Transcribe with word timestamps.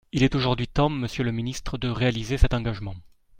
Il 0.13 0.23
est 0.23 0.33
aujourd’hui 0.33 0.67
temps, 0.67 0.89
monsieur 0.89 1.23
le 1.23 1.31
ministre, 1.31 1.77
de 1.77 1.87
réaliser 1.87 2.39
cet 2.39 2.55
engagement. 2.55 2.95